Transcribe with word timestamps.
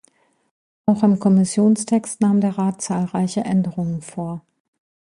Auch 0.87 1.03
am 1.03 1.19
Kommissionstext 1.19 2.21
nahm 2.21 2.41
der 2.41 2.57
Rat 2.57 2.81
zahlreiche 2.81 3.41
Änderungen 3.41 4.01
vor. 4.01 4.41